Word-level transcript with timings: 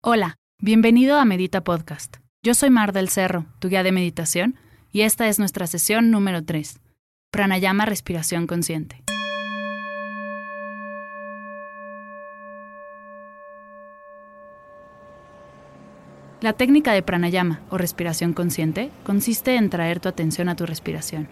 Hola, 0.00 0.36
bienvenido 0.60 1.18
a 1.18 1.24
Medita 1.24 1.64
Podcast. 1.64 2.18
Yo 2.44 2.54
soy 2.54 2.70
Mar 2.70 2.92
del 2.92 3.08
Cerro, 3.08 3.46
tu 3.58 3.68
guía 3.68 3.82
de 3.82 3.90
meditación, 3.90 4.54
y 4.92 5.00
esta 5.00 5.26
es 5.26 5.40
nuestra 5.40 5.66
sesión 5.66 6.12
número 6.12 6.44
3. 6.44 6.78
Pranayama 7.32 7.84
Respiración 7.84 8.46
Consciente. 8.46 9.02
La 16.40 16.52
técnica 16.52 16.92
de 16.92 17.02
pranayama 17.02 17.62
o 17.68 17.76
respiración 17.76 18.34
consciente 18.34 18.92
consiste 19.02 19.56
en 19.56 19.68
traer 19.68 19.98
tu 19.98 20.08
atención 20.08 20.48
a 20.48 20.54
tu 20.54 20.64
respiración. 20.64 21.26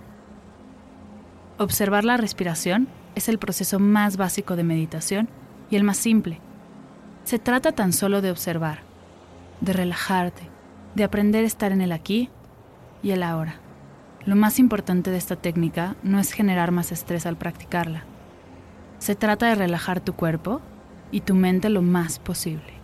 Observar 1.56 2.04
la 2.04 2.16
respiración 2.16 2.88
es 3.14 3.28
el 3.28 3.38
proceso 3.38 3.78
más 3.78 4.16
básico 4.16 4.56
de 4.56 4.64
meditación 4.64 5.28
y 5.70 5.76
el 5.76 5.84
más 5.84 5.98
simple. 5.98 6.40
Se 7.26 7.40
trata 7.40 7.72
tan 7.72 7.92
solo 7.92 8.22
de 8.22 8.30
observar, 8.30 8.82
de 9.60 9.72
relajarte, 9.72 10.48
de 10.94 11.02
aprender 11.02 11.42
a 11.42 11.48
estar 11.48 11.72
en 11.72 11.80
el 11.80 11.90
aquí 11.90 12.30
y 13.02 13.10
el 13.10 13.24
ahora. 13.24 13.56
Lo 14.24 14.36
más 14.36 14.60
importante 14.60 15.10
de 15.10 15.16
esta 15.16 15.34
técnica 15.34 15.96
no 16.04 16.20
es 16.20 16.30
generar 16.30 16.70
más 16.70 16.92
estrés 16.92 17.26
al 17.26 17.36
practicarla. 17.36 18.04
Se 19.00 19.16
trata 19.16 19.48
de 19.48 19.56
relajar 19.56 19.98
tu 19.98 20.12
cuerpo 20.12 20.60
y 21.10 21.22
tu 21.22 21.34
mente 21.34 21.68
lo 21.68 21.82
más 21.82 22.20
posible. 22.20 22.74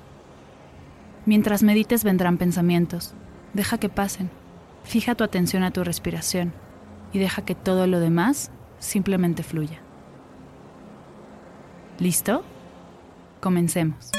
Mientras 1.25 1.63
medites 1.63 2.03
vendrán 2.03 2.37
pensamientos. 2.37 3.15
Deja 3.53 3.79
que 3.79 3.91
pasen. 3.91 4.29
Fija 4.83 5.15
tu 5.15 5.23
atención 5.23 5.63
a 5.63 5.71
tu 5.71 5.85
respiración 5.85 6.53
y 7.13 7.21
deja 7.21 7.45
que 7.45 7.55
todo 7.55 7.87
lo 7.87 8.01
demás 8.01 8.51
simplemente 8.81 9.45
fluya. 9.45 9.79
¿Listo? 12.01 12.43
Comencemos. 13.39 14.11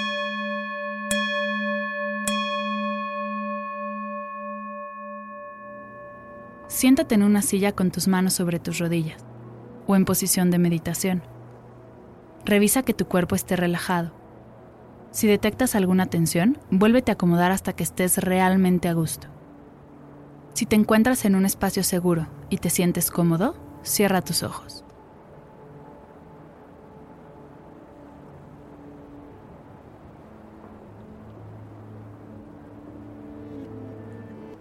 Siéntate 6.84 7.16
en 7.16 7.24
una 7.24 7.42
silla 7.42 7.72
con 7.72 7.92
tus 7.92 8.10
manos 8.10 8.34
sobre 8.34 8.60
tus 8.60 8.78
rodillas 8.78 9.24
o 9.88 9.96
en 9.96 10.04
posición 10.04 10.52
de 10.52 10.60
meditación. 10.60 11.24
Revisa 12.44 12.84
que 12.84 12.94
tu 12.94 13.06
cuerpo 13.06 13.36
esté 13.36 13.56
relajado 13.56 14.12
si 15.12 15.26
detectas 15.26 15.76
alguna 15.76 16.08
tensión, 16.08 16.58
vuélvete 16.72 17.12
a 17.12 17.14
acomodar 17.14 17.54
hasta 17.54 17.72
que 17.72 17.84
estés 17.84 18.18
realmente 18.18 18.90
a 18.90 18.94
gusto. 18.94 19.30
Si 20.56 20.66
te 20.66 20.76
encuentras 20.76 21.24
en 21.24 21.36
un 21.36 21.46
espacio 21.46 21.84
seguro 21.84 22.28
y 22.50 22.58
te 22.58 22.70
sientes 22.70 23.12
cómodo, 23.12 23.56
cierra 23.84 24.22
tus 24.22 24.44
ojos. 24.44 24.83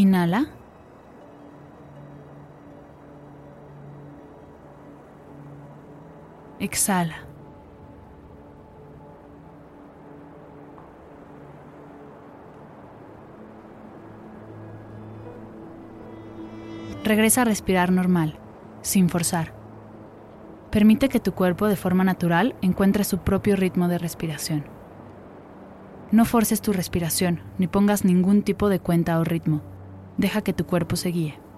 Inhala. 0.00 0.46
Exhala. 6.58 7.16
Regresa 17.04 17.42
a 17.42 17.44
respirar 17.44 17.92
normal, 17.92 18.38
sin 18.80 19.10
forzar. 19.10 19.52
Permite 20.70 21.10
que 21.10 21.20
tu 21.20 21.32
cuerpo 21.32 21.68
de 21.68 21.76
forma 21.76 22.04
natural 22.04 22.54
encuentre 22.62 23.04
su 23.04 23.18
propio 23.18 23.54
ritmo 23.54 23.86
de 23.88 23.98
respiración. 23.98 24.64
No 26.10 26.24
forces 26.24 26.62
tu 26.62 26.72
respiración 26.72 27.42
ni 27.58 27.66
pongas 27.66 28.06
ningún 28.06 28.42
tipo 28.42 28.70
de 28.70 28.80
cuenta 28.80 29.18
o 29.18 29.24
ritmo. 29.24 29.60
Deja 30.20 30.42
que 30.42 30.52
tu 30.52 30.66
cuerpo 30.66 30.96
se 30.96 31.08
guíe. 31.08 31.49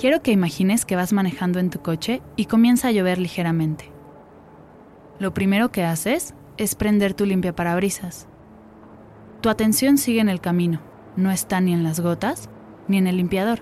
Quiero 0.00 0.22
que 0.22 0.32
imagines 0.32 0.86
que 0.86 0.96
vas 0.96 1.12
manejando 1.12 1.58
en 1.58 1.68
tu 1.68 1.82
coche 1.82 2.22
y 2.34 2.46
comienza 2.46 2.88
a 2.88 2.90
llover 2.90 3.18
ligeramente. 3.18 3.92
Lo 5.18 5.34
primero 5.34 5.70
que 5.72 5.84
haces 5.84 6.32
es 6.56 6.74
prender 6.74 7.12
tu 7.12 7.26
limpia 7.26 7.54
parabrisas. 7.54 8.26
Tu 9.42 9.50
atención 9.50 9.98
sigue 9.98 10.20
en 10.20 10.30
el 10.30 10.40
camino, 10.40 10.80
no 11.16 11.30
está 11.30 11.60
ni 11.60 11.74
en 11.74 11.84
las 11.84 12.00
gotas 12.00 12.48
ni 12.88 12.96
en 12.96 13.08
el 13.08 13.18
limpiador. 13.18 13.60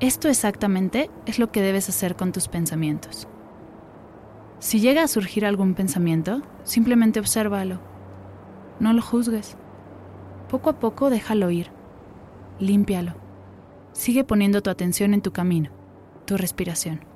Esto 0.00 0.30
exactamente 0.30 1.10
es 1.26 1.38
lo 1.38 1.52
que 1.52 1.60
debes 1.60 1.90
hacer 1.90 2.16
con 2.16 2.32
tus 2.32 2.48
pensamientos. 2.48 3.28
Si 4.60 4.80
llega 4.80 5.02
a 5.02 5.08
surgir 5.08 5.44
algún 5.44 5.74
pensamiento, 5.74 6.40
simplemente 6.64 7.20
obsérvalo. 7.20 7.82
No 8.78 8.94
lo 8.94 9.02
juzgues. 9.02 9.58
Poco 10.48 10.70
a 10.70 10.78
poco 10.78 11.10
déjalo 11.10 11.50
ir. 11.50 11.70
Límpialo. 12.60 13.29
Sigue 13.92 14.24
poniendo 14.24 14.62
tu 14.62 14.70
atención 14.70 15.14
en 15.14 15.22
tu 15.22 15.32
camino, 15.32 15.70
tu 16.24 16.36
respiración. 16.36 17.09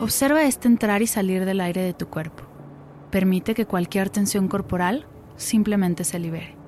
Observa 0.00 0.44
este 0.44 0.68
entrar 0.68 1.02
y 1.02 1.06
salir 1.06 1.44
del 1.44 1.60
aire 1.60 1.82
de 1.82 1.92
tu 1.92 2.08
cuerpo. 2.08 2.44
Permite 3.10 3.54
que 3.54 3.66
cualquier 3.66 4.10
tensión 4.10 4.48
corporal 4.48 5.06
simplemente 5.36 6.04
se 6.04 6.18
libere. 6.18 6.61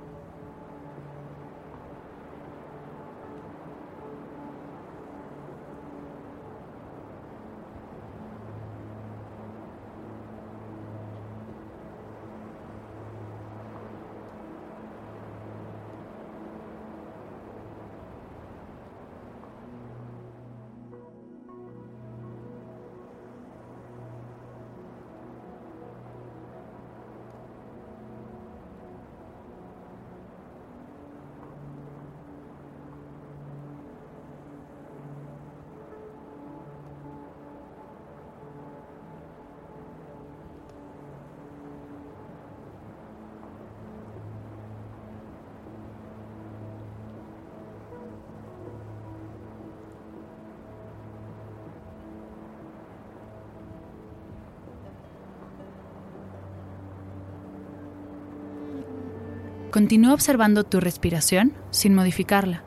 Continúa 59.75 60.15
observando 60.15 60.63
tu 60.63 60.79
respiración 60.79 61.53
sin 61.73 61.97
modificarla. 61.97 62.63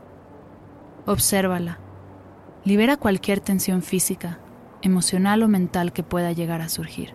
Obsérvala. 1.05 1.79
Libera 2.65 2.97
cualquier 2.97 3.39
tensión 3.39 3.81
física, 3.81 4.39
emocional 4.81 5.41
o 5.41 5.47
mental 5.47 5.93
que 5.93 6.03
pueda 6.03 6.33
llegar 6.33 6.59
a 6.59 6.67
surgir. 6.67 7.13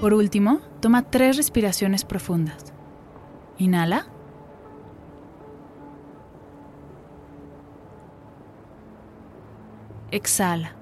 Por 0.00 0.14
último, 0.14 0.60
toma 0.80 1.02
tres 1.02 1.36
respiraciones 1.36 2.06
profundas. 2.06 2.72
Inhala. 3.58 4.06
Exhala. 10.10 10.72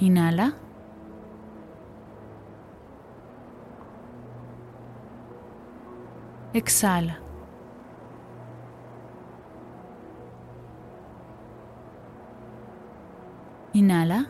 Inhala. 0.00 0.54
Exhala. 6.52 7.20
Inhala. 13.74 14.26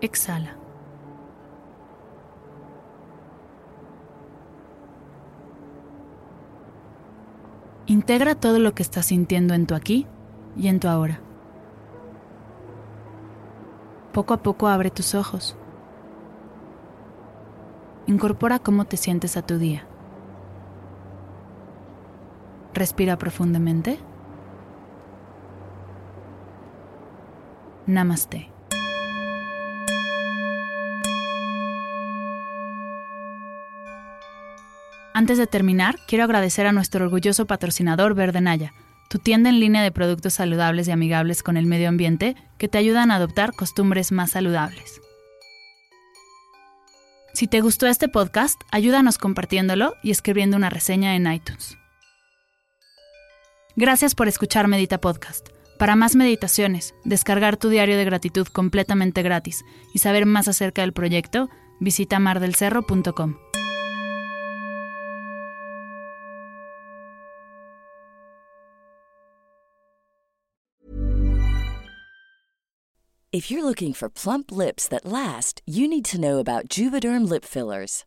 Exhala. 0.00 0.56
Integra 7.86 8.34
todo 8.34 8.58
lo 8.58 8.74
que 8.74 8.82
estás 8.82 9.06
sintiendo 9.06 9.54
en 9.54 9.66
tu 9.66 9.74
aquí 9.74 10.06
y 10.56 10.68
en 10.68 10.80
tu 10.80 10.88
ahora. 10.88 11.20
Poco 14.12 14.34
a 14.34 14.38
poco 14.38 14.66
abre 14.68 14.90
tus 14.90 15.14
ojos. 15.14 15.56
Incorpora 18.06 18.58
cómo 18.58 18.86
te 18.86 18.96
sientes 18.96 19.36
a 19.36 19.42
tu 19.42 19.58
día. 19.58 19.86
Respira 22.76 23.16
profundamente. 23.16 23.98
Namaste. 27.86 28.50
Antes 35.14 35.38
de 35.38 35.46
terminar, 35.46 35.96
quiero 36.06 36.24
agradecer 36.24 36.66
a 36.66 36.72
nuestro 36.72 37.06
orgulloso 37.06 37.46
patrocinador 37.46 38.14
Verde 38.14 38.42
Naya, 38.42 38.74
tu 39.08 39.20
tienda 39.20 39.48
en 39.48 39.58
línea 39.58 39.82
de 39.82 39.90
productos 39.90 40.34
saludables 40.34 40.86
y 40.86 40.90
amigables 40.90 41.42
con 41.42 41.56
el 41.56 41.64
medio 41.64 41.88
ambiente 41.88 42.36
que 42.58 42.68
te 42.68 42.76
ayudan 42.76 43.10
a 43.10 43.14
adoptar 43.14 43.54
costumbres 43.54 44.12
más 44.12 44.32
saludables. 44.32 45.00
Si 47.32 47.46
te 47.46 47.62
gustó 47.62 47.86
este 47.86 48.08
podcast, 48.08 48.60
ayúdanos 48.70 49.16
compartiéndolo 49.16 49.94
y 50.02 50.10
escribiendo 50.10 50.58
una 50.58 50.68
reseña 50.68 51.16
en 51.16 51.32
iTunes. 51.32 51.78
Gracias 53.78 54.14
por 54.14 54.26
escuchar 54.26 54.68
Medita 54.68 55.02
Podcast. 55.02 55.50
Para 55.78 55.96
más 55.96 56.16
meditaciones, 56.16 56.94
descargar 57.04 57.58
tu 57.58 57.68
diario 57.68 57.98
de 57.98 58.06
gratitud 58.06 58.46
completamente 58.46 59.22
gratis 59.22 59.66
y 59.92 59.98
saber 59.98 60.24
más 60.24 60.48
acerca 60.48 60.80
del 60.80 60.94
proyecto, 60.94 61.50
visita 61.78 62.18
mardelcerro.com. 62.18 63.36
If 73.30 73.50
you're 73.50 73.62
looking 73.62 73.92
for 73.92 74.08
plump 74.08 74.50
lips 74.50 74.88
that 74.88 75.04
last, 75.04 75.60
you 75.66 75.86
need 75.86 76.06
to 76.06 76.18
know 76.18 76.38
about 76.38 76.70
Juvederm 76.70 77.28
lip 77.28 77.44
fillers. 77.44 78.06